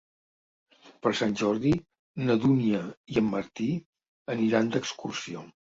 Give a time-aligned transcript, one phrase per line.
[1.03, 1.75] Per Sant Jordi
[2.25, 2.83] na Dúnia
[3.15, 3.73] i en Martí
[4.39, 5.51] aniran d'excursió.